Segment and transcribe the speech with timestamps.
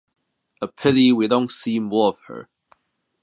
[0.63, 2.49] A pity we don't see more of her.